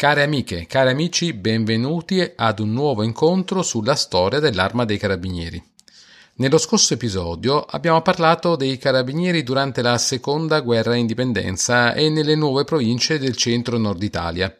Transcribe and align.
Care 0.00 0.22
amiche, 0.22 0.64
cari 0.66 0.88
amici, 0.88 1.34
benvenuti 1.34 2.26
ad 2.34 2.58
un 2.58 2.72
nuovo 2.72 3.02
incontro 3.02 3.60
sulla 3.60 3.94
storia 3.94 4.38
dell'arma 4.38 4.86
dei 4.86 4.96
carabinieri. 4.96 5.62
Nello 6.36 6.56
scorso 6.56 6.94
episodio 6.94 7.60
abbiamo 7.60 8.00
parlato 8.00 8.56
dei 8.56 8.78
carabinieri 8.78 9.42
durante 9.42 9.82
la 9.82 9.98
seconda 9.98 10.60
guerra 10.60 10.94
indipendenza 10.94 11.92
e 11.92 12.08
nelle 12.08 12.34
nuove 12.34 12.64
province 12.64 13.18
del 13.18 13.36
centro-nord 13.36 14.02
Italia. 14.02 14.58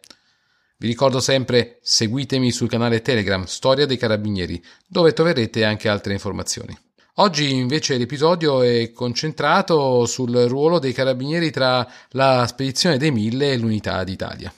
Vi 0.77 0.87
ricordo 0.87 1.20
sempre 1.20 1.79
seguitemi 1.80 2.51
sul 2.51 2.68
canale 2.68 3.01
Telegram 3.01 3.43
Storia 3.45 3.87
dei 3.87 3.96
Carabinieri, 3.96 4.62
dove 4.87 5.15
troverete 5.15 5.65
anche 5.65 5.88
altre 5.88 6.12
informazioni. 6.12 6.79
Oggi 7.15 7.51
invece 7.51 7.96
l'episodio 7.96 8.60
è 8.60 8.93
concentrato 8.93 10.04
sul 10.04 10.34
ruolo 10.48 10.79
dei 10.79 10.93
carabinieri 10.93 11.51
tra 11.51 11.91
la 12.10 12.45
spedizione 12.46 12.98
dei 12.98 13.10
Mille 13.10 13.52
e 13.52 13.57
l'Unità 13.57 14.04
d'Italia. 14.04 14.52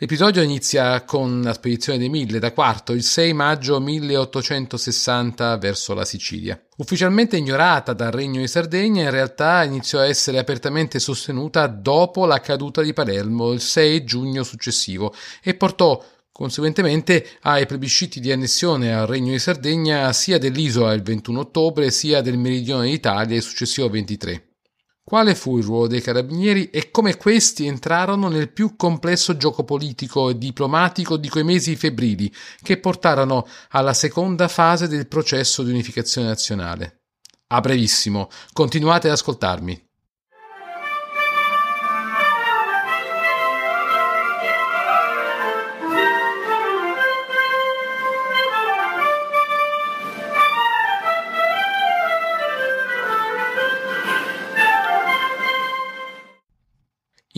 L'episodio 0.00 0.42
inizia 0.42 1.02
con 1.02 1.42
la 1.42 1.52
spedizione 1.52 1.98
dei 1.98 2.08
Mille 2.08 2.38
da 2.38 2.52
Quarto 2.52 2.92
il 2.92 3.02
6 3.02 3.32
maggio 3.32 3.80
1860 3.80 5.56
verso 5.56 5.92
la 5.92 6.04
Sicilia. 6.04 6.56
Ufficialmente 6.76 7.36
ignorata 7.36 7.94
dal 7.94 8.12
Regno 8.12 8.38
di 8.38 8.46
Sardegna, 8.46 9.02
in 9.02 9.10
realtà 9.10 9.64
iniziò 9.64 9.98
a 9.98 10.06
essere 10.06 10.38
apertamente 10.38 11.00
sostenuta 11.00 11.66
dopo 11.66 12.26
la 12.26 12.38
caduta 12.38 12.80
di 12.80 12.92
Palermo 12.92 13.50
il 13.50 13.60
6 13.60 14.04
giugno 14.04 14.44
successivo 14.44 15.12
e 15.42 15.54
portò 15.54 16.00
conseguentemente 16.30 17.30
ai 17.40 17.66
plebisciti 17.66 18.20
di 18.20 18.30
annessione 18.30 18.94
al 18.94 19.08
Regno 19.08 19.32
di 19.32 19.40
Sardegna 19.40 20.12
sia 20.12 20.38
dell'isola 20.38 20.92
il 20.92 21.02
21 21.02 21.40
ottobre 21.40 21.90
sia 21.90 22.20
del 22.20 22.38
meridione 22.38 22.88
d'Italia 22.88 23.34
il 23.34 23.42
successivo 23.42 23.88
23. 23.88 24.47
Quale 25.08 25.34
fu 25.34 25.56
il 25.56 25.64
ruolo 25.64 25.86
dei 25.86 26.02
carabinieri 26.02 26.68
e 26.68 26.90
come 26.90 27.16
questi 27.16 27.64
entrarono 27.64 28.28
nel 28.28 28.52
più 28.52 28.76
complesso 28.76 29.38
gioco 29.38 29.64
politico 29.64 30.28
e 30.28 30.36
diplomatico 30.36 31.16
di 31.16 31.30
quei 31.30 31.44
mesi 31.44 31.76
febbrili 31.76 32.30
che 32.60 32.76
portarono 32.76 33.48
alla 33.70 33.94
seconda 33.94 34.48
fase 34.48 34.86
del 34.86 35.08
processo 35.08 35.62
di 35.62 35.70
unificazione 35.70 36.26
nazionale? 36.26 37.04
A 37.46 37.60
brevissimo, 37.62 38.28
continuate 38.52 39.06
ad 39.06 39.14
ascoltarmi. 39.14 39.87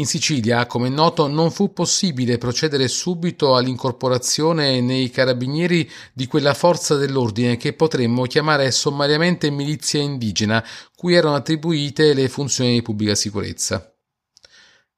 In 0.00 0.06
Sicilia, 0.06 0.64
come 0.64 0.86
è 0.86 0.90
noto, 0.90 1.26
non 1.26 1.50
fu 1.50 1.74
possibile 1.74 2.38
procedere 2.38 2.88
subito 2.88 3.54
all'incorporazione 3.54 4.80
nei 4.80 5.10
carabinieri 5.10 5.88
di 6.14 6.26
quella 6.26 6.54
forza 6.54 6.96
dell'ordine 6.96 7.58
che 7.58 7.74
potremmo 7.74 8.22
chiamare 8.22 8.70
sommariamente 8.70 9.50
milizia 9.50 10.00
indigena, 10.00 10.66
cui 10.96 11.12
erano 11.12 11.34
attribuite 11.34 12.14
le 12.14 12.30
funzioni 12.30 12.72
di 12.72 12.80
pubblica 12.80 13.14
sicurezza. 13.14 13.94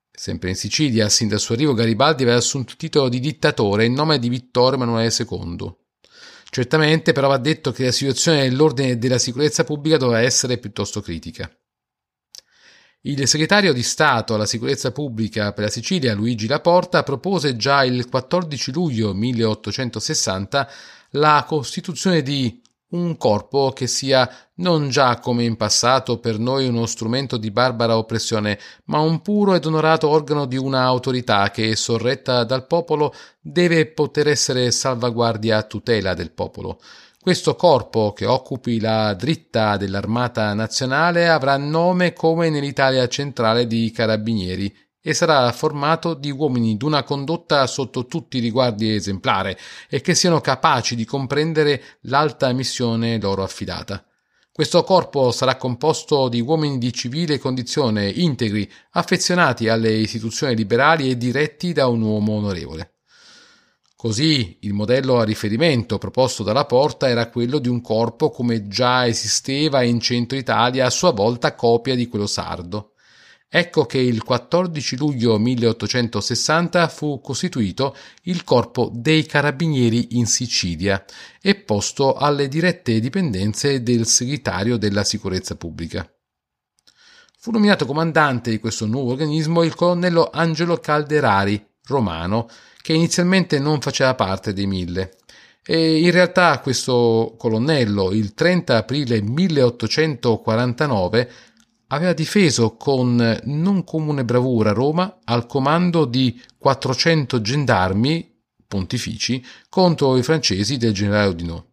Sempre 0.09 0.51
in 0.51 0.55
Sicilia, 0.55 1.09
sin 1.09 1.27
dal 1.27 1.41
suo 1.41 1.57
arrivo, 1.57 1.75
Garibaldi 1.75 2.23
aveva 2.23 2.39
assunto 2.39 2.71
il 2.71 2.77
titolo 2.77 3.09
di 3.09 3.19
dittatore 3.19 3.87
in 3.87 3.95
nome 3.95 4.21
di 4.21 4.29
Vittorio 4.29 4.77
Emanuele 4.77 5.13
II. 5.19 5.75
Certamente, 6.49 7.11
però, 7.11 7.27
va 7.27 7.39
detto 7.39 7.73
che 7.73 7.87
la 7.87 7.91
situazione 7.91 8.43
dell'ordine 8.49 8.91
e 8.91 8.97
della 8.99 9.19
sicurezza 9.19 9.65
pubblica 9.65 9.97
doveva 9.97 10.21
essere 10.21 10.59
piuttosto 10.59 11.01
critica. 11.01 11.53
Il 13.05 13.27
segretario 13.27 13.73
di 13.73 13.83
Stato 13.83 14.33
alla 14.33 14.47
sicurezza 14.47 14.93
pubblica 14.93 15.53
per 15.53 15.65
la 15.65 15.71
Sicilia, 15.71 16.15
Luigi 16.15 16.47
Laporta, 16.47 17.03
propose 17.03 17.57
già 17.57 17.83
il 17.83 18.09
14 18.09 18.71
luglio 18.71 19.13
1860 19.13 20.71
la 21.11 21.45
costituzione 21.45 22.23
di 22.23 22.63
un 22.91 23.17
corpo 23.17 23.73
che 23.75 23.89
sia 23.89 24.31
non 24.57 24.89
già 24.89 25.19
come 25.19 25.43
in 25.43 25.57
passato 25.57 26.21
per 26.21 26.39
noi 26.39 26.69
uno 26.69 26.87
strumento 26.87 27.39
di 27.39 27.51
barbara 27.51 27.97
oppressione, 27.97 28.57
ma 28.85 29.01
un 29.01 29.21
puro 29.21 29.55
ed 29.55 29.65
onorato 29.65 30.09
organo 30.09 30.47
di 30.47 30.57
una 30.57 30.83
autorità 30.83 31.51
che, 31.51 31.75
sorretta 31.75 32.45
dal 32.45 32.69
popolo, 32.69 33.13
deve 33.41 33.87
poter 33.87 34.29
essere 34.29 34.71
salvaguardia 34.71 35.57
a 35.57 35.63
tutela 35.65 36.15
del 36.15 36.31
popolo. 36.31 36.79
Questo 37.23 37.55
corpo, 37.55 38.13
che 38.13 38.27
occupi 38.27 38.81
la 38.81 39.15
dritta 39.15 39.77
dell'Armata 39.77 40.53
Nazionale, 40.55 41.29
avrà 41.29 41.57
nome 41.57 42.13
come 42.15 42.51
nell'Italia 42.51 43.07
centrale 43.07 43.69
di 43.69 43.93
Carabinieri 43.93 44.75
e 45.01 45.15
sarà 45.15 45.53
formato 45.53 46.15
di 46.15 46.33
uomini 46.33 46.77
d'una 46.77 47.05
condotta 47.05 47.65
sotto 47.69 48.07
tutti 48.07 48.39
i 48.39 48.41
riguardi 48.41 48.93
esemplare 48.93 49.57
e 49.89 50.01
che 50.01 50.17
siano 50.17 50.41
capaci 50.41 50.97
di 50.97 51.05
comprendere 51.05 51.81
l'alta 52.01 52.53
missione 52.53 53.21
loro 53.21 53.45
affidata. 53.45 54.05
Questo 54.51 54.83
corpo 54.83 55.31
sarà 55.31 55.57
composto 55.57 56.29
di 56.29 56.41
uomini 56.41 56.79
di 56.79 56.93
civile 56.93 57.39
condizione, 57.39 58.09
integri, 58.09 58.69
affezionati 58.91 59.69
alle 59.69 59.93
istituzioni 59.93 60.57
liberali 60.57 61.09
e 61.09 61.17
diretti 61.17 61.73
da 61.73 61.87
un 61.87 62.03
uomo 62.03 62.33
onorevole. 62.33 62.92
Così 64.03 64.57
il 64.63 64.73
modello 64.73 65.21
a 65.21 65.25
riferimento 65.25 65.97
proposto 65.97 66.43
dalla 66.43 66.65
Porta 66.65 67.09
era 67.09 67.29
quello 67.29 67.61
di 67.61 67.69
un 67.69 67.81
corpo 67.81 68.31
come 68.31 68.67
già 68.67 69.07
esisteva 69.07 69.85
in 69.85 70.01
centro 70.01 70.37
Italia, 70.37 70.87
a 70.87 70.91
sua 70.91 71.13
volta 71.13 71.55
copia 71.55 71.95
di 71.95 72.09
quello 72.09 72.27
sardo. 72.27 72.95
Ecco 73.49 73.87
che 73.87 73.99
il 73.99 74.25
14 74.25 74.97
luglio 74.97 75.39
1860 75.39 76.89
fu 76.89 77.21
costituito 77.21 77.95
il 78.23 78.43
Corpo 78.43 78.91
dei 78.93 79.25
Carabinieri 79.25 80.17
in 80.17 80.27
Sicilia 80.27 81.05
e 81.41 81.55
posto 81.55 82.15
alle 82.15 82.49
dirette 82.49 82.99
dipendenze 82.99 83.85
del 83.85 84.05
segretario 84.07 84.79
della 84.79 85.05
sicurezza 85.05 85.55
pubblica. 85.55 86.13
Fu 87.39 87.53
nominato 87.53 87.87
comandante 87.87 88.51
di 88.51 88.59
questo 88.59 88.85
nuovo 88.85 89.13
organismo 89.13 89.63
il 89.63 89.77
colonnello 89.77 90.29
Angelo 90.33 90.79
Calderari, 90.79 91.65
romano, 91.85 92.49
che 92.83 92.93
inizialmente 92.93 93.59
non 93.59 93.81
faceva 93.81 94.15
parte 94.15 94.53
dei 94.53 94.67
mille. 94.67 95.17
E 95.65 96.01
in 96.01 96.11
realtà 96.11 96.59
questo 96.59 97.37
colonnello, 97.39 98.11
il 98.11 98.35
30 98.35 98.77
aprile 98.77 99.23
1849, 99.23 101.31
aveva 101.89 102.13
difeso 102.13 102.77
con 102.77 103.41
non 103.45 103.85
comune 103.85 104.25
bravura 104.25 104.73
Roma 104.73 105.21
al 105.25 105.47
comando 105.47 106.05
di 106.05 106.39
400 106.59 107.41
gendarmi 107.41 108.29
pontifici 108.67 109.45
contro 109.69 110.17
i 110.17 110.23
francesi 110.23 110.79
del 110.79 110.93
generale 110.93 111.29
Oudinot. 111.29 111.67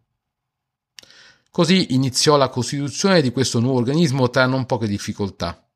Così 1.50 1.94
iniziò 1.94 2.36
la 2.36 2.48
costituzione 2.48 3.20
di 3.22 3.32
questo 3.32 3.58
nuovo 3.58 3.78
organismo 3.78 4.30
tra 4.30 4.46
non 4.46 4.66
poche 4.66 4.86
difficoltà. 4.86 5.66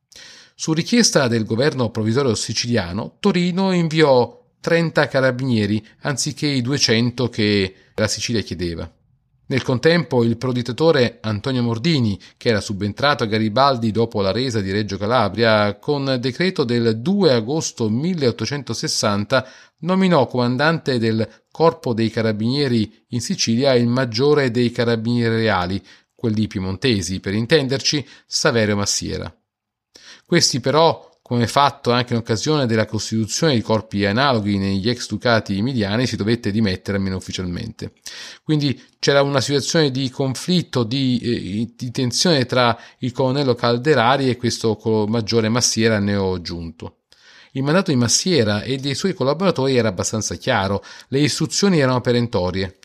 Su 0.54 0.72
richiesta 0.72 1.26
del 1.26 1.44
governo 1.44 1.90
provvisorio 1.90 2.36
siciliano, 2.36 3.16
Torino 3.18 3.72
inviò 3.72 4.43
30 4.64 5.08
carabinieri 5.08 5.86
anziché 6.00 6.46
i 6.46 6.62
200 6.62 7.28
che 7.28 7.74
la 7.96 8.08
Sicilia 8.08 8.40
chiedeva. 8.40 8.90
Nel 9.48 9.60
contempo 9.60 10.24
il 10.24 10.38
prodittatore 10.38 11.18
Antonio 11.20 11.62
Mordini, 11.62 12.18
che 12.38 12.48
era 12.48 12.62
subentrato 12.62 13.24
a 13.24 13.26
Garibaldi 13.26 13.90
dopo 13.90 14.22
la 14.22 14.32
resa 14.32 14.62
di 14.62 14.72
Reggio 14.72 14.96
Calabria, 14.96 15.76
con 15.76 16.16
decreto 16.18 16.64
del 16.64 17.02
2 17.02 17.32
agosto 17.34 17.90
1860 17.90 19.46
nominò 19.80 20.26
comandante 20.26 20.98
del 20.98 21.28
Corpo 21.50 21.92
dei 21.92 22.08
Carabinieri 22.08 23.04
in 23.08 23.20
Sicilia 23.20 23.74
il 23.74 23.86
maggiore 23.86 24.50
dei 24.50 24.70
Carabinieri 24.70 25.36
Reali, 25.36 25.84
quelli 26.14 26.46
piemontesi, 26.46 27.20
per 27.20 27.34
intenderci, 27.34 28.02
Saverio 28.24 28.76
Massiera. 28.76 29.30
Questi 30.24 30.58
però 30.60 31.13
come 31.26 31.46
fatto 31.46 31.90
anche 31.90 32.12
in 32.12 32.18
occasione 32.18 32.66
della 32.66 32.84
costituzione 32.84 33.54
di 33.54 33.62
corpi 33.62 34.04
analoghi 34.04 34.58
negli 34.58 34.90
ex 34.90 35.08
ducati 35.08 35.56
emiliani, 35.56 36.06
si 36.06 36.16
dovette 36.16 36.50
dimettere 36.50 36.98
almeno 36.98 37.16
ufficialmente. 37.16 37.92
Quindi 38.42 38.78
c'era 38.98 39.22
una 39.22 39.40
situazione 39.40 39.90
di 39.90 40.10
conflitto, 40.10 40.84
di, 40.84 41.18
eh, 41.22 41.72
di 41.74 41.90
tensione 41.90 42.44
tra 42.44 42.78
il 42.98 43.12
colonnello 43.12 43.54
Calderari 43.54 44.28
e 44.28 44.36
questo 44.36 44.78
maggiore 45.08 45.48
Massiera 45.48 45.98
neogiunto. 45.98 47.04
Il 47.52 47.62
mandato 47.62 47.90
di 47.90 47.96
Massiera 47.96 48.60
e 48.60 48.76
dei 48.76 48.94
suoi 48.94 49.14
collaboratori 49.14 49.78
era 49.78 49.88
abbastanza 49.88 50.34
chiaro, 50.34 50.84
le 51.08 51.20
istruzioni 51.20 51.78
erano 51.78 52.02
perentorie. 52.02 52.80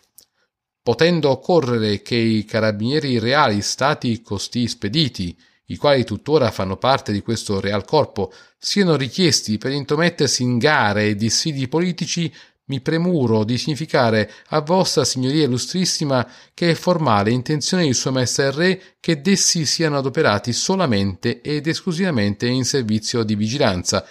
Potendo 0.81 1.29
occorrere 1.29 2.01
che 2.01 2.15
i 2.15 2.45
carabinieri 2.45 3.19
reali 3.19 3.61
stati 3.61 4.21
costì 4.21 4.65
spediti 4.69 5.37
i 5.69 5.77
quali 5.77 6.03
tuttora 6.03 6.51
fanno 6.51 6.77
parte 6.77 7.11
di 7.11 7.21
questo 7.21 7.59
Real 7.59 7.85
Corpo, 7.85 8.31
siano 8.57 8.95
richiesti 8.95 9.57
per 9.57 9.71
intromettersi 9.71 10.43
in 10.43 10.57
gare 10.57 11.07
e 11.07 11.15
dissidi 11.15 11.67
politici, 11.67 12.31
mi 12.65 12.81
premuro 12.81 13.43
di 13.43 13.57
significare 13.57 14.31
a 14.49 14.61
vostra 14.61 15.03
signoria 15.03 15.45
illustrissima 15.45 16.27
che 16.53 16.71
è 16.71 16.75
formale 16.75 17.31
intenzione 17.31 17.85
di 17.85 17.93
sua 17.93 18.11
maestà 18.11 18.45
il 18.45 18.51
re 18.51 18.81
che 18.99 19.21
dessi 19.21 19.65
siano 19.65 19.97
adoperati 19.97 20.53
solamente 20.53 21.41
ed 21.41 21.65
esclusivamente 21.65 22.47
in 22.47 22.65
servizio 22.65 23.23
di 23.23 23.35
vigilanza, 23.35 24.05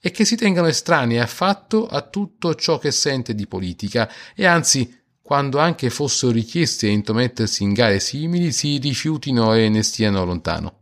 e 0.00 0.10
che 0.10 0.24
si 0.24 0.36
tengano 0.36 0.68
estranei 0.68 1.18
affatto 1.18 1.86
a 1.86 2.02
tutto 2.02 2.54
ciò 2.54 2.78
che 2.78 2.90
sente 2.92 3.34
di 3.34 3.46
politica 3.46 4.10
e 4.34 4.46
anzi 4.46 4.96
quando 5.20 5.58
anche 5.58 5.90
fossero 5.90 6.32
richiesti 6.32 6.86
a 6.86 6.90
intromettersi 6.90 7.62
in 7.62 7.72
gare 7.72 8.00
simili 8.00 8.52
si 8.52 8.78
rifiutino 8.78 9.52
e 9.54 9.68
ne 9.68 9.82
stiano 9.82 10.24
lontano. 10.24 10.77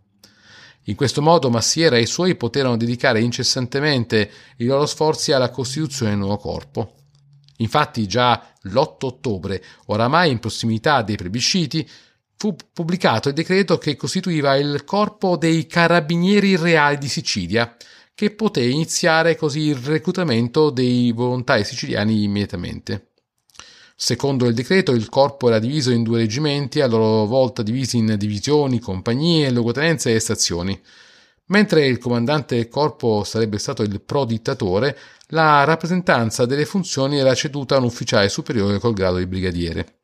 In 0.88 0.94
questo 0.94 1.20
modo 1.20 1.50
Massiera 1.50 1.96
e 1.96 2.02
i 2.02 2.06
suoi 2.06 2.36
poterono 2.36 2.76
dedicare 2.76 3.20
incessantemente 3.20 4.30
i 4.58 4.66
loro 4.66 4.86
sforzi 4.86 5.32
alla 5.32 5.50
costituzione 5.50 6.12
del 6.12 6.20
nuovo 6.20 6.36
corpo. 6.36 6.92
Infatti 7.58 8.06
già 8.06 8.52
l'8 8.62 8.96
ottobre, 9.00 9.64
oramai 9.86 10.30
in 10.30 10.38
prossimità 10.38 11.02
dei 11.02 11.16
plebisciti, 11.16 11.88
fu 12.36 12.54
pubblicato 12.72 13.28
il 13.28 13.34
decreto 13.34 13.78
che 13.78 13.96
costituiva 13.96 14.56
il 14.56 14.84
corpo 14.84 15.36
dei 15.36 15.66
carabinieri 15.66 16.56
reali 16.56 16.98
di 16.98 17.08
Sicilia, 17.08 17.74
che 18.14 18.30
poté 18.30 18.62
iniziare 18.62 19.36
così 19.36 19.60
il 19.60 19.76
reclutamento 19.76 20.70
dei 20.70 21.10
volontari 21.12 21.64
siciliani 21.64 22.22
immediatamente. 22.22 23.08
Secondo 23.98 24.46
il 24.46 24.52
decreto, 24.52 24.92
il 24.92 25.08
corpo 25.08 25.48
era 25.48 25.58
diviso 25.58 25.90
in 25.90 26.02
due 26.02 26.18
reggimenti, 26.18 26.82
a 26.82 26.86
loro 26.86 27.24
volta 27.24 27.62
divisi 27.62 27.96
in 27.96 28.14
divisioni, 28.18 28.78
compagnie, 28.78 29.50
luogotenenze 29.50 30.14
e 30.14 30.20
stazioni. 30.20 30.78
Mentre 31.46 31.86
il 31.86 31.96
comandante 31.96 32.56
del 32.56 32.68
corpo 32.68 33.24
sarebbe 33.24 33.56
stato 33.56 33.82
il 33.82 34.02
pro-dittatore, 34.02 34.98
la 35.28 35.64
rappresentanza 35.64 36.44
delle 36.44 36.66
funzioni 36.66 37.18
era 37.18 37.34
ceduta 37.34 37.76
a 37.76 37.78
un 37.78 37.84
ufficiale 37.84 38.28
superiore 38.28 38.78
col 38.78 38.92
grado 38.92 39.16
di 39.16 39.26
brigadiere. 39.26 40.00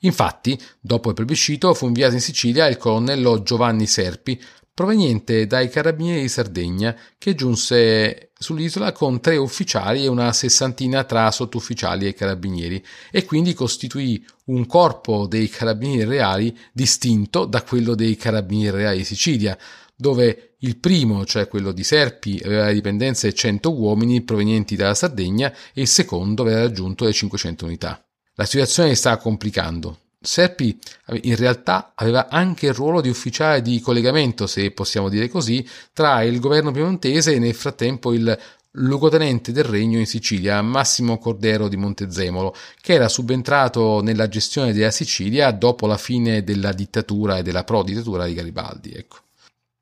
Infatti, 0.00 0.60
dopo 0.78 1.08
il 1.08 1.14
plebiscito, 1.14 1.72
fu 1.72 1.86
inviato 1.86 2.14
in 2.14 2.20
Sicilia 2.20 2.66
il 2.66 2.76
colonnello 2.76 3.42
Giovanni 3.42 3.86
Serpi, 3.86 4.38
proveniente 4.74 5.46
dai 5.46 5.68
carabinieri 5.68 6.22
di 6.22 6.28
Sardegna, 6.28 6.96
che 7.18 7.34
giunse 7.34 8.32
sull'isola 8.38 8.92
con 8.92 9.20
tre 9.20 9.36
ufficiali 9.36 10.04
e 10.04 10.08
una 10.08 10.32
sessantina 10.32 11.04
tra 11.04 11.30
sottufficiali 11.30 12.06
e 12.06 12.14
carabinieri, 12.14 12.82
e 13.10 13.24
quindi 13.24 13.54
costituì 13.54 14.24
un 14.46 14.66
corpo 14.66 15.26
dei 15.26 15.48
carabinieri 15.48 16.08
reali 16.08 16.56
distinto 16.72 17.44
da 17.44 17.62
quello 17.62 17.94
dei 17.94 18.16
carabinieri 18.16 18.76
reali 18.76 18.98
di 18.98 19.04
Sicilia, 19.04 19.56
dove 19.94 20.56
il 20.60 20.78
primo, 20.78 21.24
cioè 21.24 21.48
quello 21.48 21.72
di 21.72 21.84
Serpi, 21.84 22.40
aveva 22.44 22.66
le 22.66 22.74
dipendenze 22.74 23.32
100 23.32 23.72
uomini 23.72 24.22
provenienti 24.22 24.74
dalla 24.74 24.94
Sardegna 24.94 25.52
e 25.72 25.82
il 25.82 25.88
secondo 25.88 26.42
aveva 26.42 26.60
raggiunto 26.60 27.04
le 27.04 27.12
500 27.12 27.64
unità. 27.64 28.04
La 28.34 28.44
situazione 28.44 28.94
sta 28.94 29.16
complicando. 29.18 29.98
Serpi 30.22 30.78
in 31.22 31.36
realtà 31.36 31.92
aveva 31.94 32.28
anche 32.28 32.66
il 32.66 32.74
ruolo 32.74 33.00
di 33.00 33.08
ufficiale 33.08 33.60
di 33.60 33.80
collegamento, 33.80 34.46
se 34.46 34.70
possiamo 34.70 35.08
dire 35.08 35.28
così, 35.28 35.66
tra 35.92 36.22
il 36.22 36.38
governo 36.38 36.70
piemontese 36.70 37.34
e 37.34 37.38
nel 37.38 37.54
frattempo 37.54 38.12
il 38.12 38.38
luogotenente 38.76 39.52
del 39.52 39.64
regno 39.64 39.98
in 39.98 40.06
Sicilia, 40.06 40.62
Massimo 40.62 41.18
Cordero 41.18 41.68
di 41.68 41.76
Montezemolo, 41.76 42.54
che 42.80 42.94
era 42.94 43.08
subentrato 43.08 44.00
nella 44.00 44.28
gestione 44.28 44.72
della 44.72 44.90
Sicilia 44.90 45.50
dopo 45.50 45.86
la 45.86 45.98
fine 45.98 46.42
della 46.42 46.72
dittatura 46.72 47.38
e 47.38 47.42
della 47.42 47.64
pro-dittatura 47.64 48.24
di 48.24 48.34
Garibaldi. 48.34 48.92
Ecco. 48.92 49.16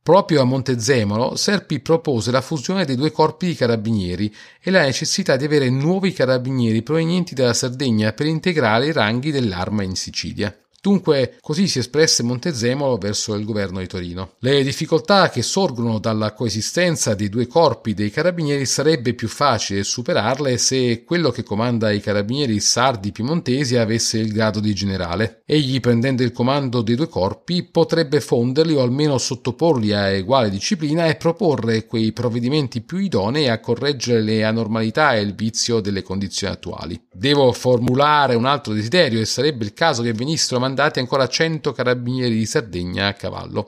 Proprio 0.02 0.40
a 0.40 0.44
Montezemolo 0.44 1.36
Serpi 1.36 1.80
propose 1.80 2.30
la 2.30 2.40
fusione 2.40 2.86
dei 2.86 2.96
due 2.96 3.12
corpi 3.12 3.48
di 3.48 3.54
carabinieri 3.54 4.34
e 4.58 4.70
la 4.70 4.82
necessità 4.82 5.36
di 5.36 5.44
avere 5.44 5.68
nuovi 5.68 6.14
carabinieri 6.14 6.82
provenienti 6.82 7.34
dalla 7.34 7.52
Sardegna 7.52 8.12
per 8.12 8.24
integrare 8.24 8.86
i 8.86 8.92
ranghi 8.92 9.30
dell'arma 9.30 9.82
in 9.82 9.94
Sicilia. 9.94 10.56
Dunque, 10.82 11.36
così 11.42 11.68
si 11.68 11.78
espresse 11.78 12.22
Montezemolo 12.22 12.96
verso 12.96 13.34
il 13.34 13.44
governo 13.44 13.80
di 13.80 13.86
Torino. 13.86 14.32
Le 14.38 14.62
difficoltà 14.62 15.28
che 15.28 15.42
sorgono 15.42 15.98
dalla 15.98 16.32
coesistenza 16.32 17.14
dei 17.14 17.28
due 17.28 17.46
corpi 17.46 17.92
dei 17.92 18.10
carabinieri 18.10 18.64
sarebbe 18.64 19.12
più 19.12 19.28
facile 19.28 19.84
superarle 19.84 20.56
se 20.56 21.04
quello 21.04 21.30
che 21.30 21.42
comanda 21.42 21.90
i 21.90 22.00
carabinieri 22.00 22.60
sardi 22.60 23.12
piemontesi 23.12 23.76
avesse 23.76 24.18
il 24.18 24.32
grado 24.32 24.58
di 24.58 24.72
generale. 24.72 25.42
Egli, 25.44 25.80
prendendo 25.80 26.22
il 26.22 26.32
comando 26.32 26.80
dei 26.80 26.94
due 26.94 27.08
corpi, 27.08 27.62
potrebbe 27.62 28.22
fonderli 28.22 28.74
o 28.74 28.80
almeno 28.80 29.18
sottoporli 29.18 29.92
a 29.92 30.16
uguale 30.16 30.48
disciplina 30.48 31.06
e 31.06 31.16
proporre 31.16 31.84
quei 31.84 32.12
provvedimenti 32.12 32.80
più 32.80 32.96
idonei 32.96 33.48
a 33.48 33.60
correggere 33.60 34.22
le 34.22 34.44
anormalità 34.44 35.14
e 35.14 35.20
il 35.20 35.34
vizio 35.34 35.80
delle 35.80 36.02
condizioni 36.02 36.54
attuali. 36.54 37.08
Devo 37.12 37.52
formulare 37.52 38.36
un 38.36 38.44
altro 38.44 38.72
desiderio 38.72 39.20
e 39.20 39.24
sarebbe 39.24 39.64
il 39.64 39.74
caso 39.74 40.02
che 40.02 40.12
venissero 40.12 40.60
mandati 40.60 41.00
ancora 41.00 41.26
100 41.26 41.72
carabinieri 41.72 42.36
di 42.36 42.46
Sardegna 42.46 43.08
a 43.08 43.14
cavallo. 43.14 43.66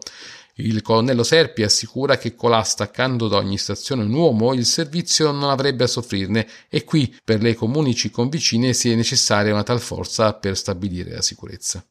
Il 0.56 0.80
colonnello 0.82 1.24
Serpi 1.24 1.62
assicura 1.62 2.18
che 2.18 2.34
colà 2.34 2.62
staccando 2.62 3.26
da 3.26 3.38
ogni 3.38 3.58
stazione 3.58 4.04
un 4.04 4.12
uomo 4.12 4.52
il 4.52 4.66
servizio 4.66 5.32
non 5.32 5.50
avrebbe 5.50 5.84
a 5.84 5.88
soffrirne 5.88 6.46
e 6.68 6.84
qui 6.84 7.12
per 7.24 7.42
le 7.42 7.54
comuni 7.54 7.94
circonvicine 7.94 8.74
si 8.74 8.92
è 8.92 8.94
necessaria 8.94 9.52
una 9.52 9.62
tal 9.62 9.80
forza 9.80 10.34
per 10.34 10.56
stabilire 10.56 11.14
la 11.14 11.22
sicurezza. 11.22 11.84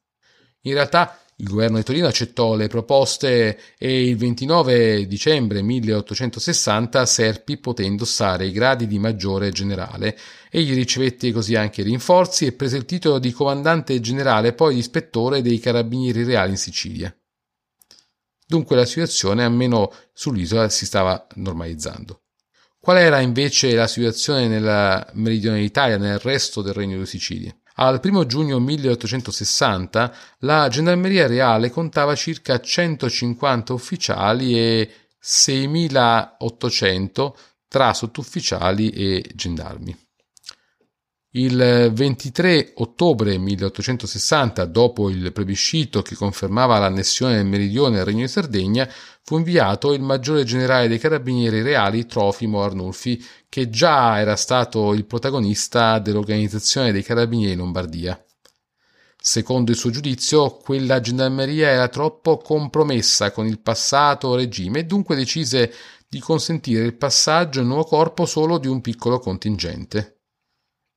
In 0.61 0.73
realtà 0.73 1.19
il 1.41 1.47
governo 1.47 1.77
di 1.77 1.83
Torino 1.83 2.05
accettò 2.05 2.55
le 2.55 2.67
proposte 2.67 3.59
e 3.79 4.07
il 4.07 4.15
29 4.15 5.07
dicembre 5.07 5.63
1860 5.63 7.03
Serpi 7.07 7.57
poté 7.57 7.81
indossare 7.81 8.45
i 8.45 8.51
gradi 8.51 8.85
di 8.85 8.99
maggiore 8.99 9.49
generale. 9.49 10.15
Egli 10.51 10.75
ricevette 10.75 11.31
così 11.31 11.55
anche 11.55 11.81
rinforzi 11.81 12.45
e 12.45 12.51
prese 12.51 12.77
il 12.77 12.85
titolo 12.85 13.17
di 13.17 13.31
comandante 13.31 13.99
generale 13.99 14.49
e 14.49 14.53
poi 14.53 14.75
di 14.75 14.79
ispettore 14.81 15.41
dei 15.41 15.57
carabinieri 15.57 16.23
reali 16.23 16.51
in 16.51 16.57
Sicilia. 16.57 17.15
Dunque 18.45 18.75
la 18.75 18.85
situazione, 18.85 19.43
almeno 19.43 19.91
sull'isola, 20.13 20.69
si 20.69 20.85
stava 20.85 21.25
normalizzando. 21.35 22.21
Qual 22.79 22.97
era 22.97 23.19
invece 23.19 23.73
la 23.73 23.87
situazione 23.87 24.47
nella 24.47 25.09
meridionale 25.13 25.63
Italia, 25.63 25.97
nel 25.97 26.19
resto 26.19 26.61
del 26.61 26.73
Regno 26.73 26.99
di 26.99 27.05
Sicilia? 27.07 27.55
Al 27.81 27.99
1 28.03 28.27
giugno 28.27 28.59
1860 28.59 30.13
la 30.41 30.67
Gendarmeria 30.67 31.25
Reale 31.25 31.71
contava 31.71 32.13
circa 32.13 32.59
150 32.59 33.73
ufficiali 33.73 34.55
e 34.55 34.91
6.800 35.19 37.31
tra 37.67 37.91
sottufficiali 37.95 38.91
e 38.91 39.25
gendarmi. 39.33 40.00
Il 41.33 41.91
23 41.93 42.73
ottobre 42.75 43.37
1860, 43.37 44.65
dopo 44.65 45.09
il 45.09 45.31
plebiscito 45.31 46.01
che 46.01 46.15
confermava 46.15 46.77
l'annessione 46.77 47.35
del 47.37 47.45
meridione 47.45 47.99
al 47.99 48.05
Regno 48.05 48.23
di 48.23 48.27
Sardegna, 48.27 48.85
fu 49.23 49.37
inviato 49.37 49.93
il 49.93 50.01
maggiore 50.01 50.43
generale 50.43 50.89
dei 50.89 50.99
carabinieri 50.99 51.61
reali 51.61 52.05
Trofimo 52.05 52.61
Arnulfi, 52.61 53.25
che 53.47 53.69
già 53.69 54.19
era 54.19 54.35
stato 54.35 54.93
il 54.93 55.05
protagonista 55.05 55.99
dell'organizzazione 55.99 56.91
dei 56.91 57.01
carabinieri 57.01 57.53
in 57.53 57.59
Lombardia. 57.59 58.21
Secondo 59.17 59.71
il 59.71 59.77
suo 59.77 59.89
giudizio, 59.89 60.57
quella 60.57 60.99
gendarmeria 60.99 61.69
era 61.69 61.87
troppo 61.87 62.39
compromessa 62.39 63.31
con 63.31 63.47
il 63.47 63.61
passato 63.61 64.35
regime 64.35 64.79
e 64.79 64.83
dunque 64.83 65.15
decise 65.15 65.73
di 66.09 66.19
consentire 66.19 66.83
il 66.83 66.97
passaggio 66.97 67.61
al 67.61 67.67
nuovo 67.67 67.85
corpo 67.85 68.25
solo 68.25 68.57
di 68.57 68.67
un 68.67 68.81
piccolo 68.81 69.19
contingente. 69.19 70.17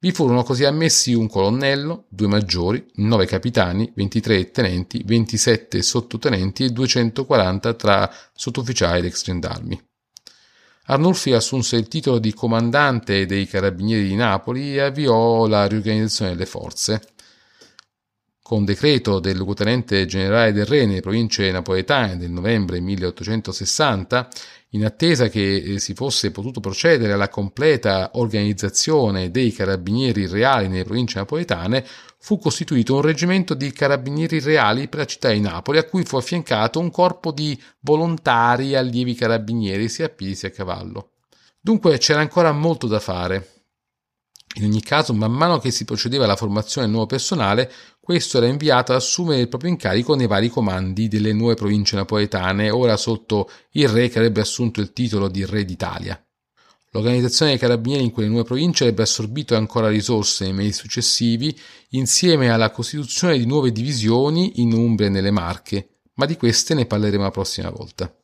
Vi 0.05 0.13
furono 0.13 0.43
così 0.43 0.67
ammessi 0.67 1.15
un 1.15 1.31
colonnello, 1.31 2.05
due 2.11 2.27
maggiori, 2.27 2.87
nove 2.97 3.25
capitani, 3.25 3.91
23 3.95 4.51
tenenti, 4.51 5.03
27 5.03 5.81
sottotenenti 5.81 6.65
e 6.65 6.69
240 6.69 7.73
tra 7.73 8.15
sottufficiali 8.35 8.99
ed 8.99 9.07
ex 9.07 9.25
gendarmi. 9.25 9.83
Arnulfi 10.89 11.33
assunse 11.33 11.77
il 11.77 11.89
titolo 11.89 12.19
di 12.19 12.35
comandante 12.35 13.25
dei 13.25 13.47
carabinieri 13.47 14.07
di 14.07 14.15
Napoli 14.15 14.75
e 14.75 14.81
avviò 14.81 15.47
la 15.47 15.67
riorganizzazione 15.67 16.33
delle 16.33 16.45
forze. 16.45 17.14
Con 18.47 18.67
decreto 18.67 19.21
del 19.21 19.39
luogotenente 19.39 20.05
generale 20.05 20.53
del 20.53 20.67
Re 20.67 20.85
nelle 20.85 21.01
province 21.01 21.51
napoletane 21.51 22.19
del 22.19 22.31
novembre 22.31 22.79
1860, 22.79 24.29
in 24.73 24.85
attesa 24.85 25.29
che 25.29 25.55
eh, 25.57 25.79
si 25.79 25.95
fosse 25.95 26.31
potuto 26.31 26.61
procedere 26.61 27.15
alla 27.15 27.31
completa 27.31 28.11
organizzazione 28.17 29.31
dei 29.31 29.51
carabinieri 29.51 30.27
reali 30.27 30.69
nelle 30.69 30.85
province 30.85 31.21
napoletane, 31.21 31.87
fu 32.19 32.37
costituito 32.39 32.97
un 32.97 33.01
reggimento 33.01 33.55
di 33.55 33.73
carabinieri 33.73 34.41
reali 34.41 34.89
per 34.89 34.99
la 34.99 35.07
città 35.07 35.31
di 35.31 35.41
Napoli, 35.41 35.79
a 35.79 35.85
cui 35.85 36.05
fu 36.05 36.19
affiancato 36.19 36.79
un 36.79 36.91
corpo 36.91 37.33
di 37.33 37.59
volontari 37.81 38.75
allievi 38.75 39.15
carabinieri 39.15 39.89
sia 39.89 40.05
a 40.05 40.11
piedi 40.11 40.35
sia 40.35 40.49
a 40.49 40.53
cavallo. 40.53 41.13
Dunque 41.59 41.97
c'era 41.97 42.21
ancora 42.21 42.53
molto 42.53 42.89
da 42.89 43.01
fare. 43.01 43.55
In 44.57 44.65
ogni 44.65 44.83
caso, 44.83 45.13
man 45.13 45.33
mano 45.33 45.59
che 45.59 45.73
si 45.73 45.85
procedeva 45.85 46.25
alla 46.25 46.37
formazione 46.37 46.87
del 46.87 46.95
nuovo 46.95 47.09
personale, 47.09 47.73
questo 48.05 48.37
era 48.37 48.47
inviato 48.47 48.93
ad 48.93 48.99
assumere 48.99 49.41
il 49.41 49.49
proprio 49.49 49.71
incarico 49.71 50.15
nei 50.15 50.27
vari 50.27 50.51
comandi 50.51 51.09
delle 51.09 51.33
nuove 51.33 51.55
province 51.55 51.97
napoletane, 51.97 52.69
ora 52.69 52.99
sotto 52.99 53.51
il 53.71 53.89
re 53.89 54.11
che 54.11 54.19
avrebbe 54.19 54.43
assunto 54.43 54.83
il 54.83 54.93
titolo 54.93 55.29
di 55.29 55.47
Re 55.47 55.65
d'Italia. 55.65 56.23
L'organizzazione 56.91 57.53
dei 57.53 57.61
carabinieri 57.61 58.05
in 58.05 58.11
quelle 58.11 58.29
nuove 58.29 58.45
province 58.45 58.85
avrebbe 58.85 59.05
assorbito 59.05 59.57
ancora 59.57 59.89
risorse 59.89 60.45
nei 60.45 60.53
mesi 60.53 60.73
successivi, 60.73 61.59
insieme 61.93 62.51
alla 62.51 62.71
costituzione 62.71 63.39
di 63.39 63.47
nuove 63.47 63.73
divisioni 63.73 64.61
in 64.61 64.75
Umbria 64.75 65.09
e 65.09 65.11
nelle 65.11 65.31
Marche, 65.31 66.01
ma 66.17 66.27
di 66.27 66.37
queste 66.37 66.75
ne 66.75 66.85
parleremo 66.85 67.23
la 67.23 67.31
prossima 67.31 67.71
volta. 67.71 68.15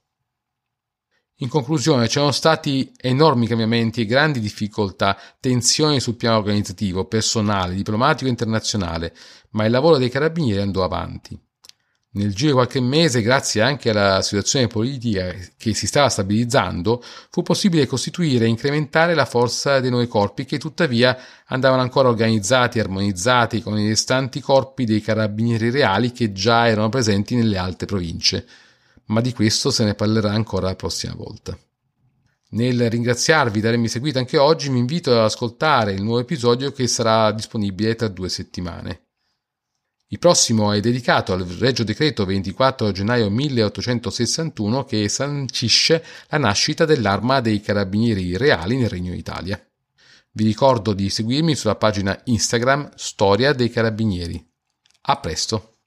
In 1.42 1.49
conclusione, 1.49 2.06
c'erano 2.06 2.32
stati 2.32 2.92
enormi 3.00 3.47
cambiamenti 3.47 4.02
e 4.02 4.04
grandi 4.04 4.40
difficoltà, 4.40 5.16
tensioni 5.40 5.99
sul 5.99 6.16
piano 6.16 6.37
organizzativo, 6.37 7.06
personale, 7.06 7.75
diplomatico 7.75 8.26
e 8.26 8.30
internazionale, 8.30 9.14
ma 9.50 9.64
il 9.64 9.70
lavoro 9.70 9.97
dei 9.97 10.11
carabinieri 10.11 10.61
andò 10.61 10.85
avanti. 10.85 11.38
Nel 12.12 12.35
giro 12.35 12.49
di 12.49 12.54
qualche 12.56 12.80
mese, 12.80 13.23
grazie 13.23 13.62
anche 13.62 13.88
alla 13.88 14.20
situazione 14.20 14.66
politica 14.66 15.35
che 15.56 15.73
si 15.73 15.87
stava 15.87 16.11
stabilizzando, 16.11 17.02
fu 17.30 17.40
possibile 17.40 17.87
costituire 17.87 18.44
e 18.44 18.49
incrementare 18.49 19.14
la 19.14 19.25
forza 19.25 19.80
dei 19.80 19.88
nuovi 19.88 20.09
corpi 20.09 20.44
che 20.44 20.59
tuttavia 20.59 21.16
andavano 21.47 21.80
ancora 21.80 22.11
organizzati 22.11 22.76
e 22.76 22.82
armonizzati 22.82 23.62
con 23.62 23.78
i 23.78 23.88
restanti 23.88 24.40
corpi 24.40 24.85
dei 24.85 25.00
carabinieri 25.00 25.70
reali 25.70 26.12
che 26.12 26.32
già 26.32 26.68
erano 26.68 26.90
presenti 26.90 27.35
nelle 27.35 27.56
altre 27.56 27.87
province 27.87 28.47
ma 29.11 29.21
di 29.21 29.33
questo 29.33 29.71
se 29.71 29.85
ne 29.85 29.95
parlerà 29.95 30.31
ancora 30.31 30.69
la 30.69 30.76
prossima 30.76 31.14
volta. 31.14 31.59
Nel 32.52 32.90
ringraziarvi 32.90 33.61
di 33.61 33.67
avermi 33.67 33.88
seguito 33.88 34.19
anche 34.19 34.38
oggi, 34.38 34.71
mi 34.71 34.79
invito 34.79 35.12
ad 35.12 35.19
ascoltare 35.19 35.93
il 35.93 36.02
nuovo 36.02 36.21
episodio 36.21 36.73
che 36.73 36.87
sarà 36.88 37.31
disponibile 37.31 37.95
tra 37.95 38.09
due 38.09 38.29
settimane. 38.29 39.07
Il 40.09 40.19
prossimo 40.19 40.73
è 40.73 40.81
dedicato 40.81 41.33
al 41.33 41.45
Regio 41.45 41.85
Decreto 41.85 42.25
24 42.25 42.90
gennaio 42.90 43.31
1861 43.31 44.85
che 44.85 45.09
sancisce 45.09 46.05
la 46.29 46.38
nascita 46.38 46.85
dell'arma 46.85 47.40
dei 47.40 47.61
carabinieri 47.61 48.37
reali 48.37 48.76
nel 48.76 48.88
Regno 48.88 49.12
d'Italia. 49.12 49.64
Vi 50.33 50.45
ricordo 50.45 50.93
di 50.93 51.09
seguirmi 51.09 51.55
sulla 51.55 51.76
pagina 51.76 52.21
Instagram 52.25 52.90
Storia 52.97 53.52
dei 53.52 53.71
Carabinieri. 53.71 54.45
A 55.02 55.17
presto! 55.19 55.80